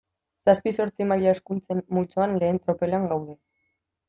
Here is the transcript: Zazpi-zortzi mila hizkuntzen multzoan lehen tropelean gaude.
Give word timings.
Zazpi-zortzi 0.45 1.05
mila 1.11 1.33
hizkuntzen 1.33 1.83
multzoan 1.99 2.35
lehen 2.45 2.59
tropelean 2.65 3.07
gaude. 3.15 3.39